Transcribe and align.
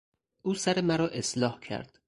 او 0.45 0.53
سر 0.63 0.77
مرا 0.87 1.07
اصلاح 1.19 1.55
کرد. 1.67 1.99